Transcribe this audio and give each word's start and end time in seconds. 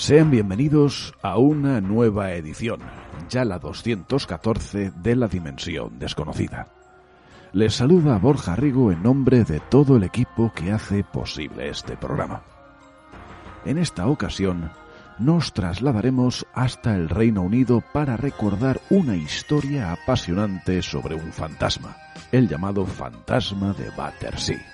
Sean 0.00 0.30
bienvenidos 0.30 1.14
a 1.20 1.36
una 1.36 1.82
nueva 1.82 2.32
edición, 2.32 2.80
ya 3.28 3.44
la 3.44 3.58
214 3.58 4.92
de 4.92 5.14
la 5.14 5.28
Dimensión 5.28 5.98
Desconocida. 5.98 6.68
Les 7.52 7.74
saluda 7.74 8.16
Borja 8.16 8.56
Rigo 8.56 8.92
en 8.92 9.02
nombre 9.02 9.44
de 9.44 9.60
todo 9.60 9.98
el 9.98 10.04
equipo 10.04 10.52
que 10.54 10.72
hace 10.72 11.04
posible 11.04 11.68
este 11.68 11.98
programa. 11.98 12.42
En 13.66 13.76
esta 13.76 14.06
ocasión, 14.06 14.70
nos 15.18 15.52
trasladaremos 15.52 16.46
hasta 16.54 16.94
el 16.96 17.10
Reino 17.10 17.42
Unido 17.42 17.84
para 17.92 18.16
recordar 18.16 18.80
una 18.88 19.16
historia 19.16 19.92
apasionante 19.92 20.80
sobre 20.80 21.14
un 21.14 21.30
fantasma, 21.30 21.94
el 22.32 22.48
llamado 22.48 22.86
fantasma 22.86 23.74
de 23.74 23.90
Battersea. 23.90 24.64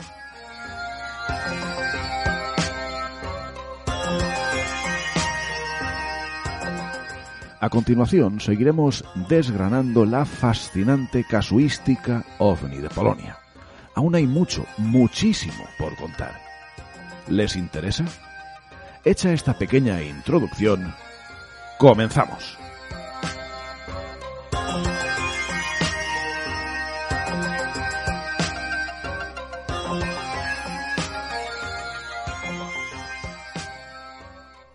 A 7.67 7.69
continuación 7.69 8.39
seguiremos 8.39 9.05
desgranando 9.29 10.07
la 10.07 10.25
fascinante 10.25 11.25
casuística 11.25 12.25
ovni 12.39 12.77
de 12.77 12.89
Polonia. 12.89 13.41
Aún 13.97 14.15
hay 14.15 14.25
mucho, 14.25 14.65
muchísimo 14.79 15.65
por 15.77 15.97
contar. 15.97 16.41
¿Les 17.27 17.57
interesa? 17.57 18.05
Hecha 19.05 19.33
esta 19.33 19.59
pequeña 19.59 20.01
introducción, 20.01 20.95
comenzamos. 21.77 22.57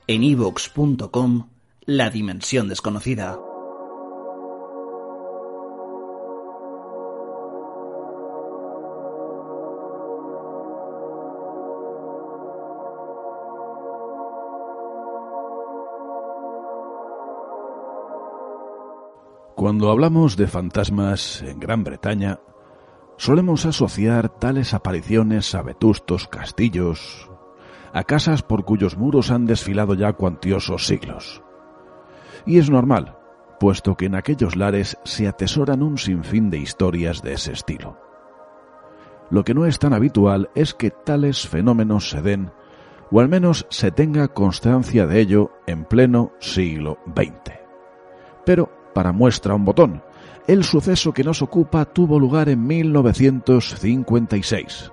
En 0.08 0.24
ivox.com 0.24 1.48
la 1.98 2.10
dimensión 2.10 2.70
desconocida. 2.70 3.38
Cuando 19.56 19.92
hablamos 19.92 20.38
de 20.38 20.48
fantasmas 20.48 21.42
en 21.42 21.60
Gran 21.60 21.84
Bretaña, 21.84 22.40
solemos 23.18 23.66
asociar 23.66 24.30
tales 24.40 24.74
apariciones 24.74 25.54
a 25.56 25.62
vetustos 25.62 26.30
castillos, 26.30 27.30
a 27.92 28.06
casas 28.06 28.44
por 28.44 28.64
cuyos 28.64 28.98
muros 28.98 29.30
han 29.30 29.46
desfilado 29.46 29.94
ya 29.94 30.14
cuantiosos 30.14 30.88
siglos. 30.88 31.44
Y 32.46 32.58
es 32.58 32.70
normal, 32.70 33.18
puesto 33.60 33.96
que 33.96 34.06
en 34.06 34.16
aquellos 34.16 34.56
lares 34.56 34.98
se 35.04 35.28
atesoran 35.28 35.84
un 35.84 35.98
sinfín 35.98 36.50
de 36.50 36.58
historias 36.58 37.22
de 37.22 37.34
ese 37.34 37.54
estilo. 37.54 37.98
Lo 39.30 39.44
que 39.44 39.54
no 39.54 39.66
es 39.66 39.80
tan 39.80 39.94
habitual 39.94 40.50
es 40.56 40.74
que 40.74 40.92
tales 40.92 41.48
fenómenos 41.48 42.10
se 42.10 42.22
den, 42.22 42.52
o 43.12 43.20
al 43.20 43.30
menos 43.30 43.68
se 43.70 43.92
tenga 43.92 44.28
constancia 44.30 45.06
de 45.06 45.20
ello 45.20 45.52
en 45.68 45.86
pleno 45.86 46.32
siglo 46.40 46.98
XX. 47.16 47.54
Pero, 48.46 48.72
para 48.94 49.12
muestra 49.12 49.56
un 49.56 49.66
botón, 49.66 50.04
el 50.48 50.64
suceso 50.64 51.14
que 51.14 51.24
nos 51.24 51.42
ocupa 51.42 51.86
tuvo 51.86 52.20
lugar 52.20 52.50
en 52.50 52.66
1956. 52.66 54.92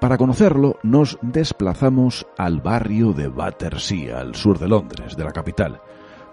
Para 0.00 0.16
conocerlo, 0.16 0.78
nos 0.82 1.18
desplazamos 1.22 2.26
al 2.38 2.60
barrio 2.60 3.12
de 3.12 3.28
Battersea, 3.28 4.20
al 4.20 4.34
sur 4.34 4.58
de 4.58 4.68
Londres, 4.68 5.16
de 5.16 5.24
la 5.24 5.32
capital, 5.32 5.80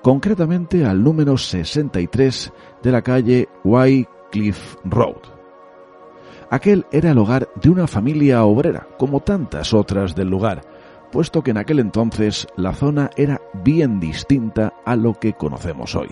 concretamente 0.01 0.85
al 0.85 1.03
número 1.03 1.37
63 1.37 2.53
de 2.81 2.91
la 2.91 3.01
calle 3.01 3.49
Wycliffe 3.63 4.77
Road. 4.83 5.21
Aquel 6.49 6.85
era 6.91 7.11
el 7.11 7.17
hogar 7.17 7.47
de 7.55 7.69
una 7.69 7.87
familia 7.87 8.43
obrera, 8.43 8.87
como 8.97 9.21
tantas 9.21 9.73
otras 9.73 10.15
del 10.15 10.29
lugar, 10.29 10.61
puesto 11.11 11.43
que 11.43 11.51
en 11.51 11.57
aquel 11.57 11.79
entonces 11.79 12.47
la 12.57 12.73
zona 12.73 13.09
era 13.15 13.39
bien 13.63 13.99
distinta 13.99 14.73
a 14.85 14.95
lo 14.95 15.13
que 15.13 15.33
conocemos 15.33 15.95
hoy. 15.95 16.09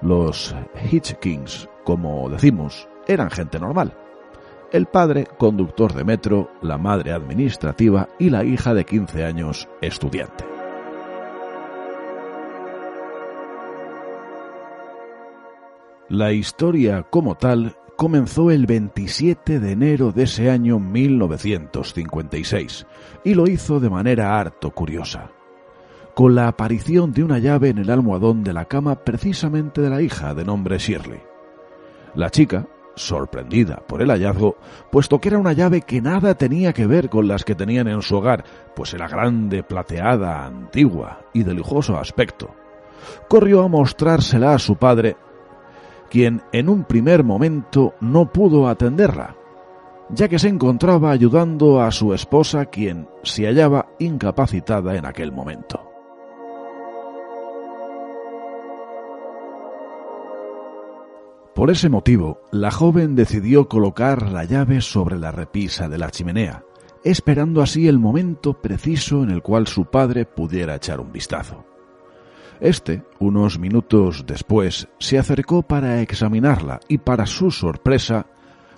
Los 0.00 0.54
Hitchkins, 0.90 1.68
como 1.84 2.28
decimos, 2.30 2.88
eran 3.06 3.30
gente 3.30 3.58
normal. 3.58 3.94
El 4.72 4.86
padre, 4.86 5.26
conductor 5.36 5.92
de 5.92 6.04
metro, 6.04 6.48
la 6.62 6.78
madre 6.78 7.12
administrativa 7.12 8.08
y 8.18 8.30
la 8.30 8.44
hija 8.44 8.72
de 8.72 8.84
15 8.84 9.24
años, 9.24 9.68
estudiante. 9.82 10.59
La 16.10 16.32
historia 16.32 17.06
como 17.08 17.36
tal 17.36 17.76
comenzó 17.94 18.50
el 18.50 18.66
27 18.66 19.60
de 19.60 19.70
enero 19.70 20.10
de 20.10 20.24
ese 20.24 20.50
año 20.50 20.80
1956 20.80 22.84
y 23.22 23.34
lo 23.34 23.46
hizo 23.46 23.78
de 23.78 23.90
manera 23.90 24.40
harto 24.40 24.72
curiosa, 24.72 25.30
con 26.14 26.34
la 26.34 26.48
aparición 26.48 27.12
de 27.12 27.22
una 27.22 27.38
llave 27.38 27.68
en 27.68 27.78
el 27.78 27.90
almohadón 27.90 28.42
de 28.42 28.52
la 28.52 28.64
cama 28.64 29.04
precisamente 29.04 29.82
de 29.82 29.88
la 29.88 30.02
hija 30.02 30.34
de 30.34 30.44
nombre 30.44 30.78
Shirley. 30.78 31.20
La 32.16 32.30
chica, 32.30 32.66
sorprendida 32.96 33.76
por 33.76 34.02
el 34.02 34.10
hallazgo, 34.10 34.56
puesto 34.90 35.20
que 35.20 35.28
era 35.28 35.38
una 35.38 35.52
llave 35.52 35.82
que 35.82 36.02
nada 36.02 36.34
tenía 36.34 36.72
que 36.72 36.88
ver 36.88 37.08
con 37.08 37.28
las 37.28 37.44
que 37.44 37.54
tenían 37.54 37.86
en 37.86 38.02
su 38.02 38.16
hogar, 38.16 38.44
pues 38.74 38.92
era 38.94 39.06
grande, 39.06 39.62
plateada, 39.62 40.44
antigua 40.44 41.20
y 41.32 41.44
de 41.44 41.54
lujoso 41.54 41.96
aspecto, 41.96 42.52
corrió 43.28 43.62
a 43.62 43.68
mostrársela 43.68 44.54
a 44.54 44.58
su 44.58 44.74
padre 44.74 45.14
quien 46.10 46.42
en 46.52 46.68
un 46.68 46.84
primer 46.84 47.24
momento 47.24 47.94
no 48.00 48.30
pudo 48.30 48.68
atenderla, 48.68 49.36
ya 50.10 50.28
que 50.28 50.38
se 50.38 50.48
encontraba 50.48 51.10
ayudando 51.10 51.80
a 51.80 51.90
su 51.92 52.12
esposa 52.12 52.66
quien 52.66 53.08
se 53.22 53.46
hallaba 53.46 53.86
incapacitada 53.98 54.96
en 54.96 55.06
aquel 55.06 55.32
momento. 55.32 55.86
Por 61.54 61.70
ese 61.70 61.88
motivo, 61.88 62.40
la 62.52 62.70
joven 62.70 63.14
decidió 63.14 63.68
colocar 63.68 64.30
la 64.30 64.44
llave 64.44 64.80
sobre 64.80 65.18
la 65.18 65.30
repisa 65.30 65.88
de 65.88 65.98
la 65.98 66.10
chimenea, 66.10 66.64
esperando 67.04 67.60
así 67.60 67.86
el 67.86 67.98
momento 67.98 68.54
preciso 68.54 69.22
en 69.22 69.30
el 69.30 69.42
cual 69.42 69.66
su 69.66 69.84
padre 69.84 70.24
pudiera 70.24 70.76
echar 70.76 71.00
un 71.00 71.12
vistazo. 71.12 71.66
Este, 72.60 73.02
unos 73.18 73.58
minutos 73.58 74.24
después, 74.26 74.88
se 74.98 75.18
acercó 75.18 75.62
para 75.62 76.02
examinarla 76.02 76.80
y 76.88 76.98
para 76.98 77.24
su 77.24 77.50
sorpresa, 77.50 78.26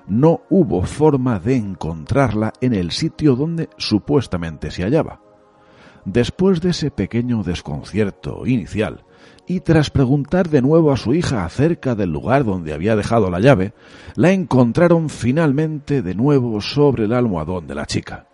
no 0.06 0.42
hubo 0.50 0.82
forma 0.82 1.40
de 1.40 1.56
encontrarla 1.56 2.52
en 2.60 2.74
el 2.74 2.92
sitio 2.92 3.34
donde 3.34 3.68
supuestamente 3.78 4.70
se 4.70 4.84
hallaba. 4.84 5.20
Después 6.04 6.60
de 6.60 6.70
ese 6.70 6.90
pequeño 6.90 7.42
desconcierto 7.42 8.46
inicial, 8.46 9.04
y 9.46 9.60
tras 9.60 9.90
preguntar 9.90 10.48
de 10.48 10.62
nuevo 10.62 10.92
a 10.92 10.96
su 10.96 11.14
hija 11.14 11.44
acerca 11.44 11.94
del 11.94 12.10
lugar 12.10 12.44
donde 12.44 12.72
había 12.72 12.96
dejado 12.96 13.30
la 13.30 13.40
llave, 13.40 13.72
la 14.14 14.32
encontraron 14.32 15.08
finalmente 15.08 16.02
de 16.02 16.14
nuevo 16.14 16.60
sobre 16.60 17.04
el 17.04 17.12
almohadón 17.12 17.66
de 17.66 17.74
la 17.74 17.86
chica. 17.86 18.26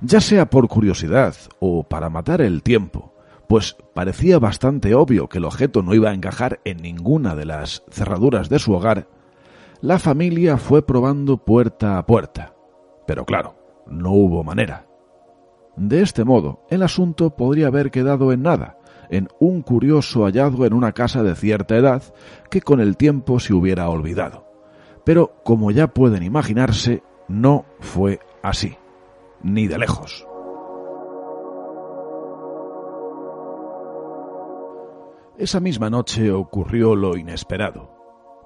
Ya 0.00 0.20
sea 0.20 0.48
por 0.48 0.68
curiosidad 0.68 1.34
o 1.60 1.82
para 1.82 2.10
matar 2.10 2.40
el 2.40 2.62
tiempo, 2.62 3.13
pues 3.54 3.76
parecía 3.94 4.40
bastante 4.40 4.96
obvio 4.96 5.28
que 5.28 5.38
el 5.38 5.44
objeto 5.44 5.80
no 5.80 5.94
iba 5.94 6.10
a 6.10 6.12
encajar 6.12 6.58
en 6.64 6.78
ninguna 6.78 7.36
de 7.36 7.44
las 7.44 7.84
cerraduras 7.88 8.48
de 8.48 8.58
su 8.58 8.72
hogar, 8.72 9.06
La 9.80 10.00
familia 10.00 10.56
fue 10.56 10.84
probando 10.84 11.36
puerta 11.36 11.96
a 11.96 12.04
puerta, 12.04 12.56
pero 13.06 13.24
claro, 13.24 13.54
no 13.86 14.10
hubo 14.10 14.42
manera. 14.42 14.88
De 15.76 16.02
este 16.02 16.24
modo, 16.24 16.66
el 16.68 16.82
asunto 16.82 17.36
podría 17.36 17.68
haber 17.68 17.92
quedado 17.92 18.32
en 18.32 18.42
nada, 18.42 18.76
en 19.08 19.28
un 19.38 19.62
curioso 19.62 20.24
hallazgo 20.24 20.66
en 20.66 20.72
una 20.72 20.90
casa 20.90 21.22
de 21.22 21.36
cierta 21.36 21.76
edad 21.76 22.02
que 22.50 22.60
con 22.60 22.80
el 22.80 22.96
tiempo 22.96 23.38
se 23.38 23.54
hubiera 23.54 23.88
olvidado. 23.88 24.48
Pero, 25.04 25.36
como 25.44 25.70
ya 25.70 25.86
pueden 25.86 26.24
imaginarse, 26.24 27.04
no 27.28 27.66
fue 27.78 28.18
así, 28.42 28.76
ni 29.44 29.68
de 29.68 29.78
lejos. 29.78 30.26
Esa 35.36 35.58
misma 35.58 35.90
noche 35.90 36.30
ocurrió 36.30 36.94
lo 36.94 37.16
inesperado. 37.16 37.90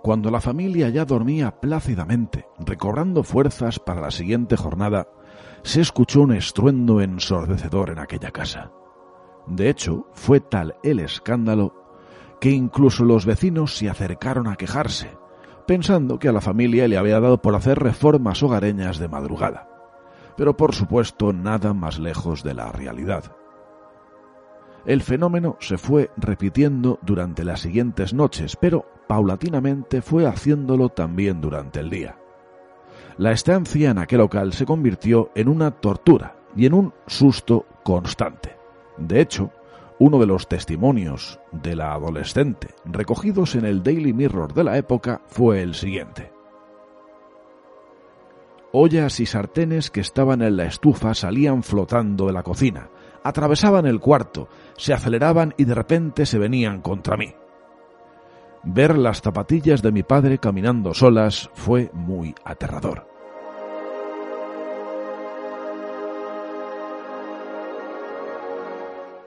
Cuando 0.02 0.31
la 0.31 0.40
familia 0.40 0.88
ya 0.88 1.05
dormía 1.05 1.61
plácidamente, 1.61 2.46
recobrando 2.58 3.23
fuerzas 3.23 3.79
para 3.79 4.00
la 4.00 4.11
siguiente 4.11 4.56
jornada, 4.56 5.06
se 5.62 5.82
escuchó 5.82 6.23
un 6.23 6.32
estruendo 6.32 7.02
ensordecedor 7.02 7.90
en 7.90 7.99
aquella 7.99 8.31
casa. 8.31 8.73
De 9.46 9.69
hecho, 9.69 10.06
fue 10.12 10.40
tal 10.40 10.76
el 10.82 11.00
escándalo 11.00 11.75
que 12.40 12.50
incluso 12.50 13.05
los 13.05 13.26
vecinos 13.26 13.76
se 13.76 13.90
acercaron 13.90 14.46
a 14.49 14.56
quejarse, 14.56 15.11
pensando 15.67 16.19
que 16.19 16.29
a 16.29 16.32
la 16.32 16.40
familia 16.40 16.88
le 16.88 16.96
había 16.96 17.20
dado 17.20 17.43
por 17.43 17.55
hacer 17.55 17.79
reformas 17.79 18.43
hogareñas 18.43 18.99
de 18.99 19.08
madrugada. 19.08 19.69
Pero 20.38 20.56
por 20.56 20.75
supuesto 20.75 21.35
nada 21.35 21.75
más 21.75 21.99
lejos 21.99 22.43
de 22.43 22.55
la 22.55 22.73
realidad. 22.73 23.38
El 24.88 25.02
fenómeno 25.02 25.58
se 25.61 25.76
fue 25.76 26.11
repitiendo 26.17 26.99
durante 27.02 27.44
las 27.44 27.61
siguientes 27.61 28.14
noches, 28.14 28.56
pero 28.56 28.87
paulatinamente 29.06 30.00
fue 30.00 30.25
haciéndolo 30.25 30.88
también 30.88 31.43
durante 31.43 31.81
el 31.81 31.90
día. 31.90 32.17
La 33.19 33.32
estancia 33.32 33.90
en 33.90 33.99
aquel 33.99 34.20
local 34.20 34.55
se 34.55 34.64
convirtió 34.64 35.31
en 35.35 35.49
una 35.49 35.73
tortura 35.73 36.37
y 36.56 36.64
en 36.64 36.73
un 36.73 36.94
susto 37.06 37.67
constante. 37.85 38.56
De 38.96 39.20
hecho, 39.20 39.50
uno 39.99 40.19
de 40.19 40.26
los 40.26 40.49
testimonios 40.49 41.38
de 41.52 41.76
la 41.76 41.93
adolescente 41.93 42.69
recogidos 42.87 43.56
en 43.56 43.67
el 43.67 43.82
Daily 43.82 44.14
Mirror 44.14 44.55
de 44.55 44.64
la 44.64 44.79
época 44.79 45.20
fue 45.26 45.61
el 45.61 45.75
siguiente. 45.75 46.32
Ollas 48.73 49.20
y 49.20 49.26
sartenes 49.26 49.90
que 49.90 50.00
estaban 50.00 50.40
en 50.40 50.56
la 50.56 50.64
estufa 50.64 51.12
salían 51.12 51.62
flotando 51.62 52.26
de 52.26 52.32
la 52.32 52.43
cocina, 52.43 52.88
atravesaban 53.25 53.87
el 53.87 54.00
cuarto, 54.00 54.49
se 54.76 54.93
aceleraban 54.93 55.55
y 55.56 55.65
de 55.65 55.75
repente 55.75 56.26
se 56.26 56.38
venían 56.38 56.81
contra 56.81 57.17
mí. 57.17 57.35
Ver 58.65 58.99
las 58.99 59.20
zapatillas 59.23 59.82
de 59.82 59.93
mi 59.93 60.03
padre 60.03 60.38
caminando 60.38 60.93
solas 60.94 61.50
fue 61.55 61.91
muy 61.93 62.35
aterrador. 62.44 63.06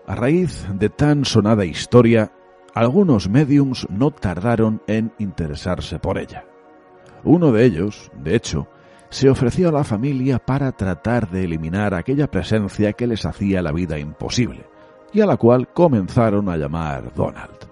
A 0.08 0.16
raíz 0.16 0.68
de 0.74 0.90
tan 0.90 1.24
sonada 1.24 1.64
historia, 1.64 2.34
algunos 2.74 3.30
mediums 3.30 3.88
no 3.90 4.12
tardaron 4.12 4.82
en 4.88 5.14
interesarse 5.20 6.00
por 6.00 6.18
ella. 6.18 6.46
Uno 7.24 7.52
de 7.52 7.64
ellos, 7.64 8.12
de 8.22 8.36
hecho, 8.36 8.68
se 9.12 9.30
ofreció 9.30 9.70
a 9.70 9.72
la 9.74 9.84
familia 9.84 10.40
para 10.40 10.72
tratar 10.72 11.30
de 11.30 11.44
eliminar 11.44 11.94
aquella 11.94 12.32
presencia 12.32 12.94
que 12.94 13.08
les 13.08 13.26
hacía 13.26 13.62
la 13.62 13.74
vida 13.74 14.00
imposible, 14.00 14.66
y 15.12 15.20
a 15.20 15.26
la 15.26 15.36
cual 15.36 15.68
comenzaron 15.74 16.48
a 16.48 16.56
llamar 16.56 17.14
Donald. 17.14 17.70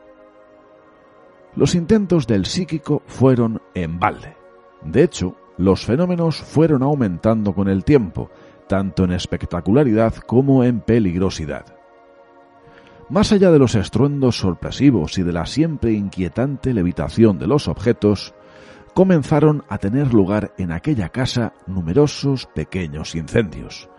Los 1.56 1.76
intentos 1.76 2.28
del 2.28 2.46
psíquico 2.46 3.04
fueron 3.08 3.62
en 3.74 4.00
balde. 4.00 4.36
De 4.84 5.02
hecho, 5.02 5.36
los 5.58 5.86
fenómenos 5.86 6.38
fueron 6.38 6.84
aumentando 6.84 7.54
con 7.54 7.70
el 7.70 7.86
tiempo, 7.86 8.30
tanto 8.68 9.06
en 9.06 9.14
espectacularidad 9.14 10.16
como 10.16 10.66
en 10.66 10.82
peligrosidad. 10.82 11.66
Más 13.08 13.32
allá 13.32 13.50
de 13.50 13.60
los 13.60 13.76
estruendos 13.76 14.38
sorpresivos 14.38 15.18
y 15.18 15.24
de 15.24 15.32
la 15.32 15.46
siempre 15.46 15.94
inquietante 15.94 16.74
levitación 16.74 17.40
de 17.40 17.48
los 17.48 17.70
objetos, 17.70 18.36
comenzaron 18.94 19.64
a 19.70 19.78
tener 19.78 20.14
lugar 20.14 20.54
en 20.58 20.72
aquella 20.72 21.10
casa 21.10 21.54
numerosos 21.68 22.48
pequeños 22.54 23.16
incendios, 23.16 23.90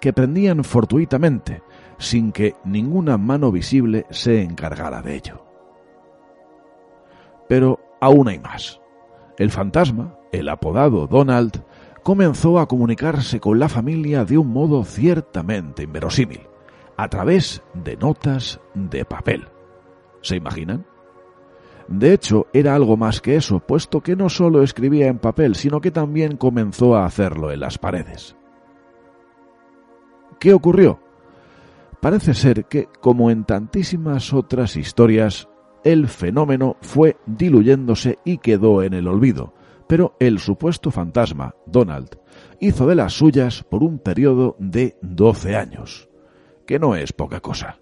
que 0.00 0.12
prendían 0.12 0.64
fortuitamente, 0.64 1.62
sin 1.98 2.32
que 2.32 2.54
ninguna 2.64 3.16
mano 3.18 3.50
visible 3.50 4.06
se 4.10 4.42
encargara 4.42 5.02
de 5.02 5.16
ello. 5.16 5.44
Pero 7.48 7.80
aún 8.00 8.28
hay 8.28 8.38
más. 8.38 8.80
El 9.38 9.50
fantasma, 9.50 10.16
el 10.32 10.48
apodado 10.48 11.06
Donald, 11.06 11.62
comenzó 12.02 12.58
a 12.58 12.68
comunicarse 12.68 13.40
con 13.40 13.58
la 13.58 13.68
familia 13.68 14.24
de 14.24 14.38
un 14.38 14.52
modo 14.52 14.84
ciertamente 14.84 15.82
inverosímil 15.82 16.48
a 16.96 17.08
través 17.08 17.62
de 17.74 17.96
notas 17.96 18.60
de 18.74 19.04
papel. 19.04 19.48
¿Se 20.22 20.36
imaginan? 20.36 20.86
De 21.88 22.12
hecho, 22.12 22.46
era 22.52 22.74
algo 22.74 22.96
más 22.96 23.20
que 23.20 23.36
eso, 23.36 23.60
puesto 23.60 24.00
que 24.00 24.16
no 24.16 24.28
solo 24.28 24.62
escribía 24.62 25.06
en 25.06 25.18
papel, 25.18 25.54
sino 25.54 25.80
que 25.80 25.90
también 25.90 26.36
comenzó 26.36 26.96
a 26.96 27.06
hacerlo 27.06 27.52
en 27.52 27.60
las 27.60 27.78
paredes. 27.78 28.36
¿Qué 30.40 30.52
ocurrió? 30.52 31.00
Parece 32.00 32.34
ser 32.34 32.66
que, 32.66 32.88
como 33.00 33.30
en 33.30 33.44
tantísimas 33.44 34.32
otras 34.32 34.76
historias, 34.76 35.48
el 35.84 36.08
fenómeno 36.08 36.76
fue 36.80 37.16
diluyéndose 37.26 38.18
y 38.24 38.38
quedó 38.38 38.82
en 38.82 38.92
el 38.92 39.08
olvido, 39.08 39.54
pero 39.86 40.16
el 40.18 40.40
supuesto 40.40 40.90
fantasma, 40.90 41.54
Donald, 41.66 42.18
hizo 42.60 42.86
de 42.86 42.96
las 42.96 43.12
suyas 43.12 43.62
por 43.62 43.82
un 43.82 43.98
periodo 43.98 44.56
de 44.58 44.96
doce 45.00 45.56
años 45.56 46.08
que 46.66 46.78
no 46.78 46.96
es 46.96 47.12
poca 47.12 47.40
cosa. 47.40 47.78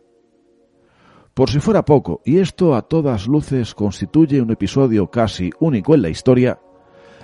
Por 1.34 1.50
si 1.50 1.58
fuera 1.58 1.84
poco, 1.84 2.20
y 2.24 2.38
esto 2.38 2.76
a 2.76 2.82
todas 2.82 3.26
luces 3.26 3.74
constituye 3.74 4.40
un 4.40 4.52
episodio 4.52 5.10
casi 5.10 5.50
único 5.58 5.96
en 5.96 6.02
la 6.02 6.08
historia, 6.08 6.60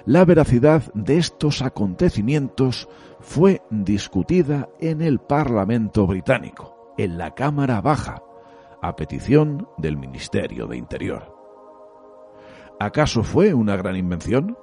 la 0.05 0.25
veracidad 0.25 0.93
de 0.95 1.17
estos 1.19 1.63
acontecimientos 1.63 2.89
fue 3.21 3.63
discutida 3.71 4.69
en 4.81 5.01
el 5.01 5.21
Parlamento 5.21 6.09
británico, 6.09 6.95
en 6.99 7.19
la 7.19 7.37
Cámara 7.37 7.81
Baja, 7.81 8.21
a 8.83 8.97
petición 8.97 9.69
del 9.79 9.97
Ministerio 9.97 10.67
de 10.67 10.77
Interior. 10.77 11.33
¿Acaso 12.81 13.23
fue 13.23 13.55
una 13.55 13.77
gran 13.77 13.95
invención? 13.95 14.59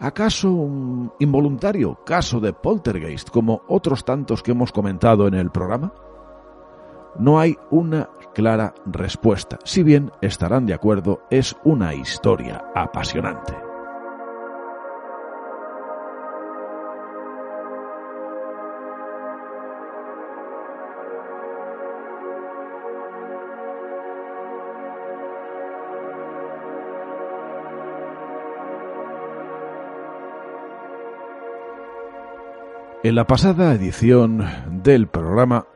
¿Acaso 0.00 0.50
un 0.50 1.12
involuntario 1.20 2.00
caso 2.04 2.40
de 2.40 2.52
poltergeist 2.52 3.30
como 3.30 3.62
otros 3.68 4.04
tantos 4.04 4.42
que 4.42 4.50
hemos 4.50 4.72
comentado 4.72 5.28
en 5.28 5.34
el 5.34 5.52
programa? 5.52 5.92
No 7.18 7.38
hay 7.38 7.58
una 7.70 8.08
clara 8.34 8.74
respuesta, 8.86 9.58
si 9.64 9.82
bien 9.82 10.10
estarán 10.22 10.66
de 10.66 10.74
acuerdo, 10.74 11.22
es 11.30 11.54
una 11.64 11.94
historia 11.94 12.64
apasionante. 12.74 13.54
En 33.04 33.16
la 33.16 33.26
pasada 33.26 33.74
edición 33.74 34.46
del 34.84 35.08
programa 35.08 35.66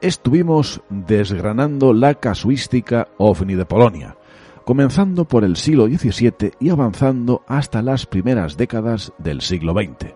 estuvimos 0.00 0.82
desgranando 0.88 1.92
la 1.92 2.14
casuística 2.14 3.08
ovni 3.18 3.54
de 3.54 3.66
Polonia, 3.66 4.16
comenzando 4.64 5.26
por 5.26 5.44
el 5.44 5.56
siglo 5.56 5.86
XVII 5.86 6.52
y 6.58 6.70
avanzando 6.70 7.42
hasta 7.46 7.82
las 7.82 8.06
primeras 8.06 8.56
décadas 8.56 9.12
del 9.18 9.40
siglo 9.40 9.74
XX. 9.74 10.14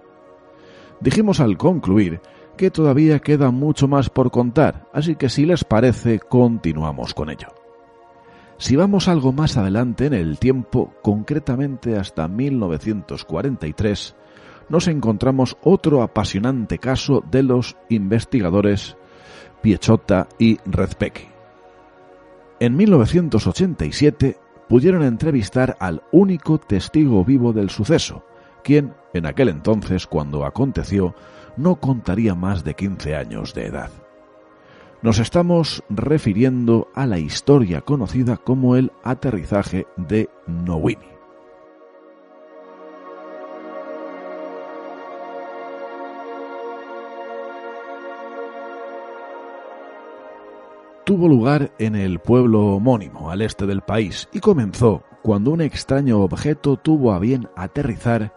Dijimos 1.01 1.41
al 1.41 1.59
concluir 1.59 2.21
que 2.57 2.71
todavía 2.71 3.19
queda 3.19 3.51
mucho 3.51 3.89
más 3.89 4.09
por 4.09 4.31
contar, 4.31 4.87
así 4.93 5.17
que 5.17 5.29
si 5.29 5.45
les 5.45 5.65
parece, 5.65 6.21
continuamos 6.21 7.13
con 7.15 7.31
ello. 7.31 7.49
Si 8.57 8.77
vamos 8.77 9.09
algo 9.09 9.33
más 9.33 9.57
adelante 9.57 10.07
en 10.07 10.15
el 10.15 10.39
tiempo, 10.39 10.95
concretamente 11.03 11.99
hasta 11.99 12.29
1943, 12.29 14.15
nos 14.69 14.89
encontramos 14.89 15.57
otro 15.63 16.03
apasionante 16.03 16.79
caso 16.79 17.23
de 17.31 17.43
los 17.43 17.77
investigadores 17.89 18.97
Piechota 19.65 20.29
y 20.39 20.59
Redpeki. 20.67 21.23
En 22.61 22.77
1987 22.77 24.37
pudieron 24.69 25.03
entrevistar 25.03 25.79
al 25.81 26.03
único 26.13 26.59
testigo 26.59 27.25
vivo 27.25 27.55
del 27.55 27.71
suceso, 27.71 28.27
quien, 28.63 28.93
en 29.15 29.25
aquel 29.25 29.49
entonces, 29.49 30.07
cuando 30.07 30.45
aconteció, 30.45 31.15
no 31.57 31.77
contaría 31.77 32.35
más 32.35 32.63
de 32.63 32.75
15 32.75 33.17
años 33.17 33.55
de 33.55 33.65
edad. 33.65 33.89
Nos 35.01 35.19
estamos 35.19 35.83
refiriendo 35.89 36.89
a 36.95 37.07
la 37.07 37.19
historia 37.19 37.81
conocida 37.81 38.37
como 38.37 38.77
el 38.77 38.93
aterrizaje 39.03 39.87
de 39.97 40.29
Nowini. 40.47 41.14
Lugar 51.29 51.73
en 51.79 51.95
el 51.97 52.19
pueblo 52.19 52.75
homónimo, 52.75 53.31
al 53.31 53.43
este 53.43 53.67
del 53.67 53.83
país, 53.83 54.29
y 54.33 54.41
comenzó 54.41 55.03
cuando 55.23 55.51
un 55.51 55.61
extraño 55.61 56.21
objeto 56.21 56.77
tuvo 56.77 57.13
a 57.13 57.19
bien 57.19 57.49
aterrizar 57.57 58.33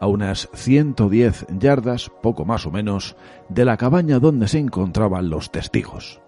a 0.00 0.08
unas 0.08 0.48
110 0.52 1.46
yardas, 1.58 2.10
poco 2.22 2.44
más 2.44 2.66
o 2.66 2.72
menos, 2.72 3.16
de 3.48 3.64
la 3.64 3.76
cabaña 3.76 4.18
donde 4.18 4.48
se 4.48 4.58
encontraban 4.58 5.30
los 5.30 5.52
testigos. 5.52 6.20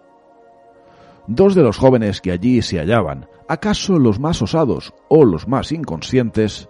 Dos 1.27 1.55
de 1.55 1.63
los 1.63 1.79
jóvenes 1.79 2.21
que 2.21 2.31
allí 2.31 2.63
se 2.63 2.79
hallaban, 2.79 3.27
acaso 3.49 3.99
los 3.99 4.21
más 4.21 4.43
osados 4.43 4.95
o 5.09 5.25
los 5.25 5.49
más 5.49 5.73
inconscientes, 5.73 6.69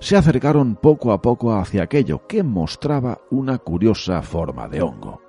se 0.00 0.16
acercaron 0.16 0.76
poco 0.76 1.12
a 1.12 1.20
poco 1.20 1.54
hacia 1.54 1.82
aquello 1.82 2.26
que 2.26 2.42
mostraba 2.42 3.20
una 3.30 3.58
curiosa 3.58 4.22
forma 4.22 4.68
de 4.68 4.82
hongo. 4.82 5.20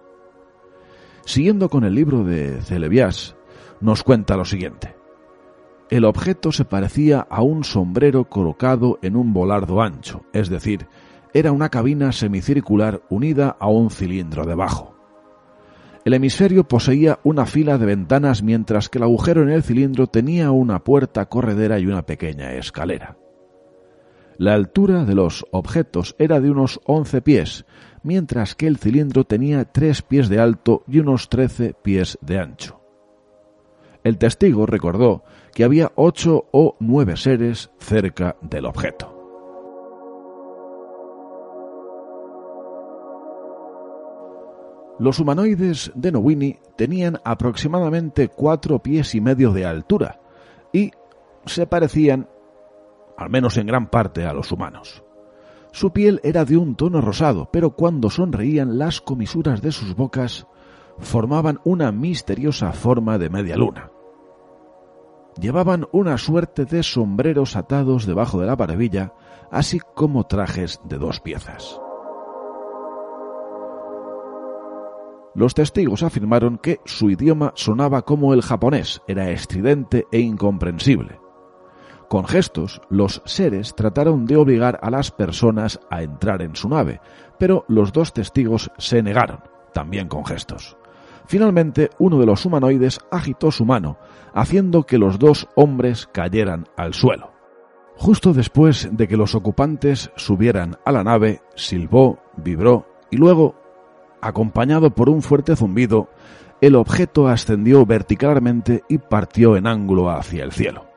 Siguiendo 1.26 1.70
con 1.70 1.84
el 1.84 1.94
libro 1.94 2.24
de 2.24 2.62
Celebias, 2.62 3.37
nos 3.82 4.04
cuenta 4.04 4.38
lo 4.38 4.46
siguiente. 4.46 4.96
El 5.90 6.04
objeto 6.04 6.52
se 6.52 6.66
parecía 6.66 7.20
a 7.30 7.42
un 7.42 7.64
sombrero 7.64 8.26
colocado 8.26 9.00
en 9.02 9.16
un 9.16 9.34
volardo 9.34 9.82
ancho, 9.82 10.24
es 10.34 10.50
decir, 10.50 10.88
era 11.34 11.52
una 11.52 11.70
cabina 11.70 12.12
semicircular 12.12 13.02
unida 13.10 13.56
a 13.60 13.68
un 13.68 13.90
cilindro 13.90 14.46
debajo. 14.46 14.96
El 16.04 16.14
hemisferio 16.14 16.68
poseía 16.68 17.20
una 17.24 17.46
fila 17.46 17.78
de 17.78 17.86
ventanas 17.86 18.42
mientras 18.42 18.90
que 18.90 18.98
el 18.98 19.04
agujero 19.04 19.44
en 19.44 19.50
el 19.50 19.64
cilindro 19.64 20.08
tenía 20.08 20.52
una 20.52 20.84
puerta 20.84 21.28
corredera 21.28 21.80
y 21.80 21.86
una 21.86 22.06
pequeña 22.06 22.54
escalera. 22.54 23.18
La 24.38 24.54
altura 24.54 25.04
de 25.04 25.16
los 25.16 25.46
objetos 25.52 26.16
era 26.20 26.40
de 26.40 26.50
unos 26.50 26.80
11 26.86 27.22
pies, 27.22 27.66
mientras 28.04 28.56
que 28.56 28.68
el 28.68 28.78
cilindro 28.78 29.26
tenía 29.26 29.66
3 29.66 30.02
pies 30.04 30.30
de 30.30 30.40
alto 30.40 30.84
y 30.88 31.00
unos 31.00 31.28
13 31.28 31.74
pies 31.82 32.18
de 32.22 32.40
ancho. 32.40 32.87
El 34.08 34.18
testigo 34.18 34.66
recordó 34.66 35.26
que 35.54 35.66
había 35.66 35.92
ocho 35.96 36.46
o 36.54 36.78
nueve 36.80 37.18
seres 37.18 37.72
cerca 37.78 38.38
del 38.42 38.66
objeto. 38.66 39.14
Los 44.98 45.20
humanoides 45.20 45.92
de 45.94 46.14
Nowini 46.14 46.58
tenían 46.78 47.20
aproximadamente 47.26 48.30
cuatro 48.30 48.80
pies 48.80 49.14
y 49.14 49.20
medio 49.20 49.52
de 49.52 49.66
altura 49.66 50.22
y 50.72 50.92
se 51.46 51.68
parecían, 51.68 52.30
al 53.18 53.30
menos 53.30 53.58
en 53.58 53.68
gran 53.68 53.90
parte, 53.90 54.24
a 54.24 54.32
los 54.32 54.54
humanos. 54.54 55.04
Su 55.74 55.92
piel 55.92 56.22
era 56.24 56.46
de 56.46 56.56
un 56.56 56.78
tono 56.78 57.02
rosado, 57.02 57.50
pero 57.52 57.72
cuando 57.72 58.10
sonreían 58.10 58.78
las 58.78 59.02
comisuras 59.02 59.62
de 59.62 59.74
sus 59.74 59.98
bocas 59.98 60.48
formaban 60.98 61.60
una 61.66 61.92
misteriosa 61.92 62.72
forma 62.72 63.18
de 63.18 63.30
media 63.30 63.58
luna. 63.58 63.92
Llevaban 65.40 65.88
una 65.92 66.18
suerte 66.18 66.66
de 66.66 66.82
sombreros 66.84 67.56
atados 67.56 68.06
debajo 68.06 68.40
de 68.40 68.48
la 68.48 68.56
barbilla, 68.56 69.14
así 69.52 69.80
como 69.96 70.26
trajes 70.26 70.82
de 70.84 70.98
dos 70.98 71.20
piezas. 71.20 71.80
Los 75.36 75.54
testigos 75.54 76.02
afirmaron 76.02 76.58
que 76.58 76.82
su 76.86 77.12
idioma 77.12 77.54
sonaba 77.56 78.02
como 78.02 78.34
el 78.34 78.42
japonés, 78.42 79.04
era 79.08 79.30
estridente 79.30 80.08
e 80.12 80.20
incomprensible. 80.20 81.20
Con 82.10 82.26
gestos, 82.26 82.82
los 82.90 83.22
seres 83.26 83.76
trataron 83.76 84.26
de 84.26 84.38
obligar 84.38 84.80
a 84.82 84.90
las 84.90 85.12
personas 85.12 85.80
a 85.92 86.02
entrar 86.02 86.42
en 86.42 86.56
su 86.56 86.70
nave, 86.70 87.02
pero 87.38 87.66
los 87.68 87.92
dos 87.92 88.14
testigos 88.14 88.72
se 88.80 89.04
negaron, 89.04 89.42
también 89.74 90.08
con 90.08 90.26
gestos. 90.26 90.78
Finalmente, 91.28 91.90
uno 92.00 92.20
de 92.20 92.26
los 92.26 92.46
humanoides 92.46 93.00
agitó 93.12 93.52
su 93.52 93.66
mano, 93.66 93.98
haciendo 94.34 94.84
que 94.84 94.98
los 94.98 95.20
dos 95.20 95.48
hombres 95.56 96.08
cayeran 96.12 96.68
al 96.76 96.94
suelo. 96.94 97.32
Justo 97.96 98.34
después 98.34 98.90
de 98.92 99.08
que 99.08 99.18
los 99.18 99.36
ocupantes 99.36 100.12
subieran 100.16 100.78
a 100.86 100.92
la 100.92 101.04
nave, 101.04 101.42
silbó, 101.56 102.20
vibró 102.38 102.86
y 103.10 103.18
luego 103.18 103.56
Acompañado 104.22 104.92
por 104.92 105.10
un 105.10 105.22
fuerte 105.22 105.54
zumbido, 105.56 106.10
el 106.60 106.76
objeto 106.76 107.28
ascendió 107.28 107.86
verticalmente 107.86 108.84
y 108.90 108.98
partió 108.98 109.56
en 109.56 109.68
ángulo 109.68 110.10
hacia 110.10 110.44
el 110.44 110.52
cielo. 110.52 110.88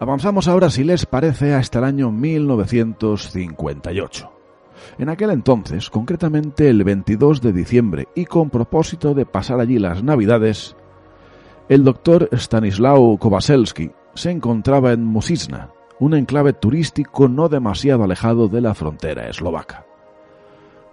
Avanzamos 0.00 0.48
ahora, 0.48 0.70
si 0.70 0.82
les 0.82 1.06
parece, 1.06 1.54
hasta 1.54 1.78
el 1.78 1.84
año 1.84 2.10
1958. 2.10 4.33
En 4.98 5.08
aquel 5.08 5.30
entonces, 5.30 5.90
concretamente 5.90 6.68
el 6.68 6.84
22 6.84 7.40
de 7.40 7.52
diciembre, 7.52 8.08
y 8.14 8.24
con 8.24 8.50
propósito 8.50 9.14
de 9.14 9.26
pasar 9.26 9.60
allí 9.60 9.78
las 9.78 10.02
Navidades, 10.02 10.76
el 11.68 11.84
doctor 11.84 12.28
Stanislao 12.32 13.16
Kowaselski 13.18 13.90
se 14.14 14.30
encontraba 14.30 14.92
en 14.92 15.04
Musisna, 15.04 15.70
un 15.98 16.14
enclave 16.14 16.52
turístico 16.52 17.28
no 17.28 17.48
demasiado 17.48 18.04
alejado 18.04 18.48
de 18.48 18.60
la 18.60 18.74
frontera 18.74 19.28
eslovaca 19.28 19.86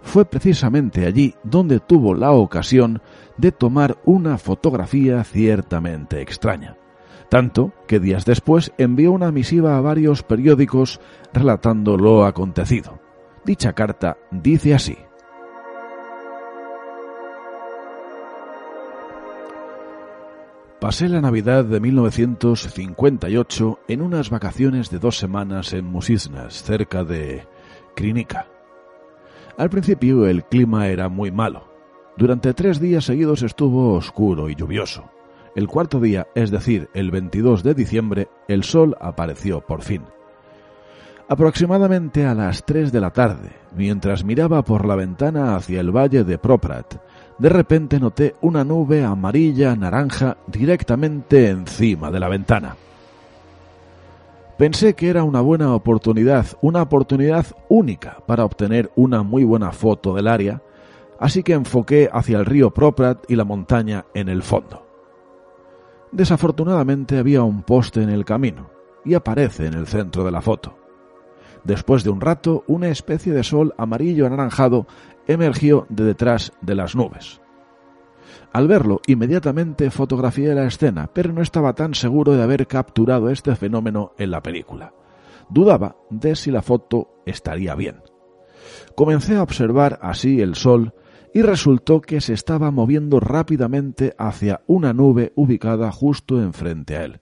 fue 0.02 0.24
precisamente 0.24 1.06
allí 1.06 1.34
donde 1.42 1.80
tuvo 1.80 2.14
la 2.14 2.32
ocasión 2.32 3.00
de 3.36 3.52
tomar 3.52 3.96
una 4.04 4.36
fotografía 4.36 5.24
ciertamente 5.24 6.20
extraña. 6.20 6.76
Tanto 7.28 7.72
que 7.86 7.98
días 7.98 8.26
después 8.26 8.72
envió 8.76 9.12
una 9.12 9.32
misiva 9.32 9.78
a 9.78 9.80
varios 9.80 10.22
periódicos 10.22 11.00
relatando 11.32 11.96
lo 11.96 12.26
acontecido. 12.26 13.01
Dicha 13.44 13.72
carta 13.72 14.16
dice 14.30 14.74
así. 14.74 14.96
Pasé 20.80 21.08
la 21.08 21.20
Navidad 21.20 21.64
de 21.64 21.80
1958 21.80 23.78
en 23.88 24.02
unas 24.02 24.30
vacaciones 24.30 24.90
de 24.90 24.98
dos 24.98 25.16
semanas 25.18 25.72
en 25.72 25.84
Musisnas, 25.84 26.62
cerca 26.62 27.04
de 27.04 27.46
Krinika. 27.94 28.48
Al 29.56 29.70
principio 29.70 30.26
el 30.26 30.44
clima 30.44 30.88
era 30.88 31.08
muy 31.08 31.30
malo. 31.30 31.68
Durante 32.16 32.54
tres 32.54 32.80
días 32.80 33.04
seguidos 33.04 33.42
estuvo 33.42 33.94
oscuro 33.94 34.50
y 34.50 34.54
lluvioso. 34.54 35.10
El 35.54 35.68
cuarto 35.68 36.00
día, 36.00 36.28
es 36.34 36.50
decir, 36.50 36.88
el 36.94 37.10
22 37.10 37.62
de 37.62 37.74
diciembre, 37.74 38.28
el 38.48 38.64
sol 38.64 38.96
apareció 39.00 39.60
por 39.60 39.82
fin. 39.82 40.02
Aproximadamente 41.32 42.26
a 42.26 42.34
las 42.34 42.62
tres 42.62 42.92
de 42.92 43.00
la 43.00 43.08
tarde, 43.08 43.52
mientras 43.74 44.22
miraba 44.22 44.62
por 44.62 44.84
la 44.84 44.96
ventana 44.96 45.56
hacia 45.56 45.80
el 45.80 45.90
valle 45.90 46.24
de 46.24 46.36
Proprat, 46.36 46.96
de 47.38 47.48
repente 47.48 47.98
noté 47.98 48.36
una 48.42 48.64
nube 48.64 49.02
amarilla 49.02 49.74
naranja 49.74 50.36
directamente 50.46 51.48
encima 51.48 52.10
de 52.10 52.20
la 52.20 52.28
ventana. 52.28 52.76
Pensé 54.58 54.92
que 54.92 55.08
era 55.08 55.24
una 55.24 55.40
buena 55.40 55.74
oportunidad, 55.74 56.48
una 56.60 56.82
oportunidad 56.82 57.46
única 57.70 58.18
para 58.26 58.44
obtener 58.44 58.92
una 58.94 59.22
muy 59.22 59.44
buena 59.44 59.72
foto 59.72 60.14
del 60.14 60.28
área, 60.28 60.60
así 61.18 61.42
que 61.42 61.54
enfoqué 61.54 62.10
hacia 62.12 62.40
el 62.40 62.44
río 62.44 62.72
Proprat 62.74 63.24
y 63.26 63.36
la 63.36 63.46
montaña 63.46 64.04
en 64.12 64.28
el 64.28 64.42
fondo. 64.42 64.86
Desafortunadamente 66.10 67.16
había 67.16 67.42
un 67.42 67.62
poste 67.62 68.02
en 68.02 68.10
el 68.10 68.26
camino 68.26 68.68
y 69.02 69.14
aparece 69.14 69.64
en 69.64 69.72
el 69.72 69.86
centro 69.86 70.24
de 70.24 70.30
la 70.30 70.42
foto. 70.42 70.81
Después 71.64 72.04
de 72.04 72.10
un 72.10 72.20
rato, 72.20 72.64
una 72.66 72.88
especie 72.88 73.32
de 73.32 73.44
sol 73.44 73.74
amarillo 73.78 74.26
anaranjado 74.26 74.86
emergió 75.26 75.86
de 75.88 76.04
detrás 76.04 76.52
de 76.60 76.74
las 76.74 76.96
nubes. 76.96 77.40
Al 78.52 78.68
verlo, 78.68 79.00
inmediatamente 79.06 79.90
fotografié 79.90 80.54
la 80.54 80.66
escena, 80.66 81.10
pero 81.12 81.32
no 81.32 81.42
estaba 81.42 81.74
tan 81.74 81.94
seguro 81.94 82.34
de 82.34 82.42
haber 82.42 82.66
capturado 82.66 83.30
este 83.30 83.54
fenómeno 83.56 84.12
en 84.18 84.30
la 84.30 84.42
película. 84.42 84.92
Dudaba 85.48 85.96
de 86.10 86.36
si 86.36 86.50
la 86.50 86.62
foto 86.62 87.22
estaría 87.24 87.74
bien. 87.74 88.02
Comencé 88.94 89.36
a 89.36 89.42
observar 89.42 89.98
así 90.02 90.40
el 90.40 90.54
sol 90.54 90.94
y 91.34 91.42
resultó 91.42 92.00
que 92.00 92.20
se 92.20 92.34
estaba 92.34 92.70
moviendo 92.70 93.20
rápidamente 93.20 94.14
hacia 94.18 94.62
una 94.66 94.92
nube 94.92 95.32
ubicada 95.34 95.90
justo 95.90 96.40
enfrente 96.40 96.96
a 96.96 97.04
él. 97.04 97.20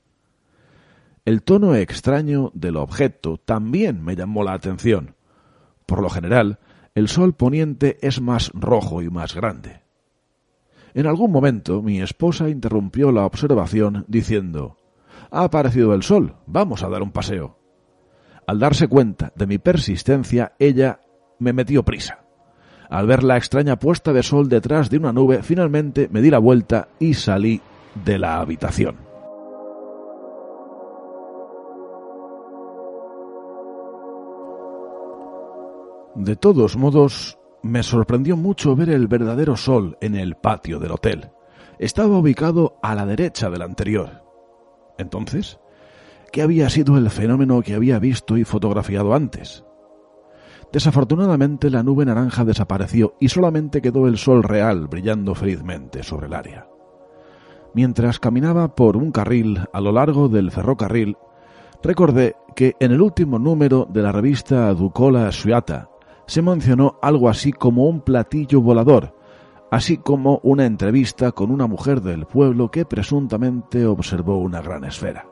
El 1.24 1.42
tono 1.42 1.74
extraño 1.74 2.50
del 2.54 2.76
objeto 2.76 3.36
también 3.36 4.02
me 4.02 4.16
llamó 4.16 4.42
la 4.42 4.54
atención. 4.54 5.16
Por 5.84 6.02
lo 6.02 6.08
general, 6.08 6.58
el 6.94 7.08
sol 7.08 7.34
poniente 7.34 7.98
es 8.00 8.20
más 8.20 8.50
rojo 8.54 9.02
y 9.02 9.10
más 9.10 9.34
grande. 9.34 9.82
En 10.94 11.06
algún 11.06 11.30
momento 11.30 11.82
mi 11.82 12.00
esposa 12.00 12.48
interrumpió 12.48 13.12
la 13.12 13.26
observación 13.26 14.04
diciendo 14.08 14.76
Ha 15.30 15.44
aparecido 15.44 15.94
el 15.94 16.02
sol, 16.02 16.36
vamos 16.46 16.82
a 16.82 16.88
dar 16.88 17.02
un 17.02 17.12
paseo. 17.12 17.58
Al 18.46 18.58
darse 18.58 18.88
cuenta 18.88 19.32
de 19.36 19.46
mi 19.46 19.58
persistencia, 19.58 20.54
ella 20.58 21.00
me 21.38 21.52
metió 21.52 21.84
prisa. 21.84 22.24
Al 22.88 23.06
ver 23.06 23.22
la 23.22 23.36
extraña 23.36 23.78
puesta 23.78 24.12
de 24.12 24.24
sol 24.24 24.48
detrás 24.48 24.90
de 24.90 24.98
una 24.98 25.12
nube, 25.12 25.42
finalmente 25.42 26.08
me 26.10 26.22
di 26.22 26.30
la 26.30 26.38
vuelta 26.38 26.88
y 26.98 27.14
salí 27.14 27.60
de 28.04 28.18
la 28.18 28.40
habitación. 28.40 29.09
De 36.20 36.36
todos 36.36 36.76
modos, 36.76 37.38
me 37.62 37.82
sorprendió 37.82 38.36
mucho 38.36 38.76
ver 38.76 38.90
el 38.90 39.08
verdadero 39.08 39.56
sol 39.56 39.96
en 40.02 40.14
el 40.14 40.34
patio 40.34 40.78
del 40.78 40.92
hotel, 40.92 41.30
estaba 41.78 42.18
ubicado 42.18 42.76
a 42.82 42.94
la 42.94 43.06
derecha 43.06 43.48
del 43.48 43.62
anterior. 43.62 44.22
Entonces, 44.98 45.58
¿qué 46.30 46.42
había 46.42 46.68
sido 46.68 46.98
el 46.98 47.08
fenómeno 47.08 47.62
que 47.62 47.74
había 47.74 47.98
visto 47.98 48.36
y 48.36 48.44
fotografiado 48.44 49.14
antes? 49.14 49.64
Desafortunadamente 50.70 51.70
la 51.70 51.82
nube 51.82 52.04
naranja 52.04 52.44
desapareció 52.44 53.14
y 53.18 53.30
solamente 53.30 53.80
quedó 53.80 54.06
el 54.06 54.18
sol 54.18 54.42
real 54.42 54.88
brillando 54.88 55.34
felizmente 55.34 56.02
sobre 56.02 56.26
el 56.26 56.34
área. 56.34 56.68
Mientras 57.72 58.18
caminaba 58.18 58.74
por 58.74 58.98
un 58.98 59.10
carril 59.10 59.60
a 59.72 59.80
lo 59.80 59.90
largo 59.90 60.28
del 60.28 60.50
ferrocarril, 60.50 61.16
recordé 61.82 62.36
que 62.54 62.76
en 62.78 62.92
el 62.92 63.00
último 63.00 63.38
número 63.38 63.88
de 63.90 64.02
la 64.02 64.12
revista 64.12 64.74
Ducola 64.74 65.32
Suata 65.32 65.89
se 66.30 66.42
mencionó 66.42 66.96
algo 67.02 67.28
así 67.28 67.52
como 67.52 67.86
un 67.88 68.02
platillo 68.02 68.60
volador, 68.60 69.16
así 69.68 69.96
como 69.98 70.38
una 70.44 70.64
entrevista 70.64 71.32
con 71.32 71.50
una 71.50 71.66
mujer 71.66 72.02
del 72.02 72.24
pueblo 72.24 72.70
que 72.70 72.84
presuntamente 72.84 73.84
observó 73.84 74.38
una 74.38 74.62
gran 74.62 74.84
esfera. 74.84 75.26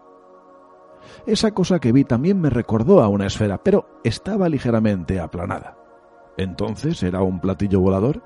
Esa 1.25 1.53
cosa 1.53 1.79
que 1.79 1.93
vi 1.93 2.03
también 2.03 2.41
me 2.41 2.51
recordó 2.51 3.01
a 3.01 3.07
una 3.07 3.27
esfera, 3.27 3.63
pero 3.63 4.01
estaba 4.03 4.49
ligeramente 4.49 5.21
aplanada. 5.21 5.79
¿Entonces 6.37 7.01
era 7.05 7.23
un 7.23 7.39
platillo 7.39 7.79
volador? 7.79 8.21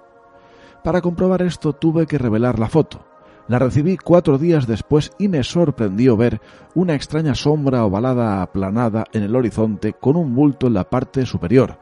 Para 0.82 1.02
comprobar 1.02 1.42
esto 1.42 1.74
tuve 1.74 2.06
que 2.06 2.16
revelar 2.16 2.58
la 2.58 2.70
foto. 2.70 3.04
La 3.48 3.58
recibí 3.58 3.98
cuatro 3.98 4.38
días 4.38 4.66
después 4.66 5.12
y 5.18 5.28
me 5.28 5.44
sorprendió 5.44 6.16
ver 6.16 6.40
una 6.74 6.94
extraña 6.94 7.34
sombra 7.34 7.84
ovalada 7.84 8.40
aplanada 8.40 9.04
en 9.12 9.24
el 9.24 9.36
horizonte 9.36 9.92
con 9.92 10.16
un 10.16 10.34
bulto 10.34 10.68
en 10.68 10.72
la 10.72 10.88
parte 10.88 11.26
superior, 11.26 11.76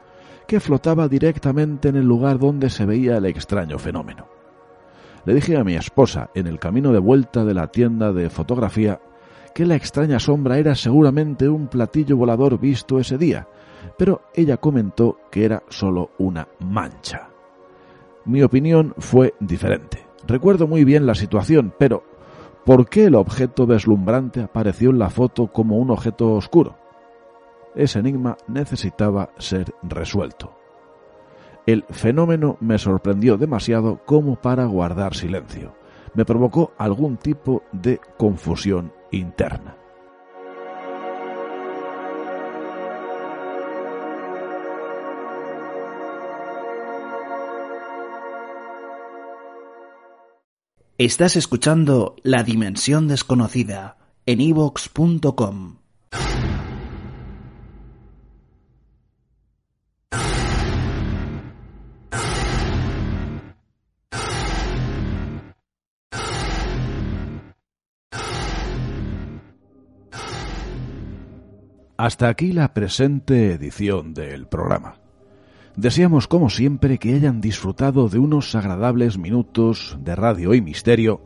que 0.51 0.59
flotaba 0.59 1.07
directamente 1.07 1.87
en 1.87 1.95
el 1.95 2.03
lugar 2.03 2.37
donde 2.37 2.69
se 2.69 2.85
veía 2.85 3.15
el 3.15 3.25
extraño 3.25 3.79
fenómeno. 3.79 4.27
Le 5.23 5.33
dije 5.33 5.55
a 5.55 5.63
mi 5.63 5.75
esposa 5.75 6.29
en 6.35 6.45
el 6.45 6.59
camino 6.59 6.91
de 6.91 6.99
vuelta 6.99 7.45
de 7.45 7.53
la 7.53 7.67
tienda 7.67 8.11
de 8.11 8.29
fotografía 8.29 8.99
que 9.55 9.65
la 9.65 9.75
extraña 9.75 10.19
sombra 10.19 10.57
era 10.57 10.75
seguramente 10.75 11.47
un 11.47 11.67
platillo 11.67 12.17
volador 12.17 12.59
visto 12.59 12.99
ese 12.99 13.17
día, 13.17 13.47
pero 13.97 14.23
ella 14.35 14.57
comentó 14.57 15.19
que 15.31 15.45
era 15.45 15.63
solo 15.69 16.09
una 16.17 16.49
mancha. 16.59 17.29
Mi 18.25 18.43
opinión 18.43 18.93
fue 18.97 19.35
diferente. 19.39 20.05
Recuerdo 20.27 20.67
muy 20.67 20.83
bien 20.83 21.05
la 21.05 21.15
situación, 21.15 21.73
pero 21.79 22.03
¿por 22.65 22.89
qué 22.89 23.05
el 23.05 23.15
objeto 23.15 23.65
deslumbrante 23.65 24.41
apareció 24.41 24.89
en 24.89 24.99
la 24.99 25.09
foto 25.09 25.47
como 25.47 25.77
un 25.77 25.91
objeto 25.91 26.33
oscuro? 26.33 26.80
Ese 27.75 27.99
enigma 27.99 28.37
necesitaba 28.47 29.31
ser 29.37 29.73
resuelto. 29.81 30.57
El 31.65 31.85
fenómeno 31.89 32.57
me 32.59 32.77
sorprendió 32.77 33.37
demasiado 33.37 34.01
como 34.05 34.35
para 34.35 34.65
guardar 34.65 35.15
silencio. 35.15 35.75
Me 36.13 36.25
provocó 36.25 36.73
algún 36.77 37.17
tipo 37.17 37.63
de 37.71 37.99
confusión 38.17 38.91
interna. 39.11 39.77
Estás 50.97 51.35
escuchando 51.35 52.15
La 52.21 52.43
Dimensión 52.43 53.07
Desconocida 53.07 53.97
en 54.27 54.39
evox.com. 54.39 55.80
Hasta 72.01 72.29
aquí 72.29 72.51
la 72.51 72.73
presente 72.73 73.51
edición 73.51 74.15
del 74.15 74.47
programa. 74.47 74.95
Deseamos, 75.75 76.27
como 76.27 76.49
siempre, 76.49 76.97
que 76.97 77.13
hayan 77.13 77.41
disfrutado 77.41 78.09
de 78.09 78.17
unos 78.17 78.55
agradables 78.55 79.19
minutos 79.19 79.99
de 80.01 80.15
radio 80.15 80.55
y 80.55 80.61
misterio, 80.61 81.21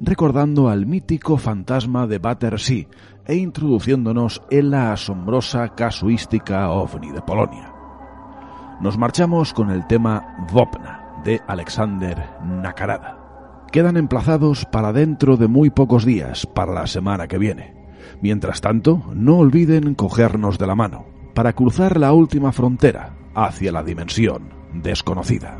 recordando 0.00 0.68
al 0.68 0.86
mítico 0.86 1.36
fantasma 1.36 2.06
de 2.06 2.18
Battersea 2.18 2.86
e 3.26 3.34
introduciéndonos 3.34 4.40
en 4.50 4.70
la 4.70 4.92
asombrosa 4.92 5.70
casuística 5.74 6.70
ovni 6.70 7.10
de 7.10 7.22
Polonia. 7.22 7.74
Nos 8.80 8.96
marchamos 8.96 9.52
con 9.52 9.72
el 9.72 9.84
tema 9.88 10.46
Vopna 10.52 11.22
de 11.24 11.40
Alexander 11.48 12.36
Nakarada. 12.44 13.66
Quedan 13.72 13.96
emplazados 13.96 14.64
para 14.64 14.92
dentro 14.92 15.36
de 15.36 15.48
muy 15.48 15.70
pocos 15.70 16.04
días, 16.04 16.46
para 16.46 16.72
la 16.72 16.86
semana 16.86 17.26
que 17.26 17.38
viene. 17.38 17.79
Mientras 18.20 18.60
tanto, 18.60 19.02
no 19.14 19.38
olviden 19.38 19.94
cogernos 19.94 20.58
de 20.58 20.66
la 20.66 20.74
mano 20.74 21.06
para 21.34 21.52
cruzar 21.52 21.98
la 21.98 22.12
última 22.12 22.52
frontera 22.52 23.14
hacia 23.34 23.72
la 23.72 23.82
dimensión 23.82 24.50
desconocida. 24.72 25.59